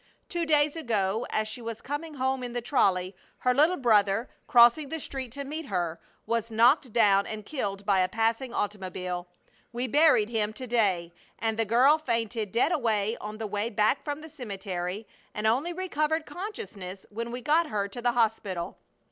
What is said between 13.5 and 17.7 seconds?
back from the cemetery and only recovered consciousness when we got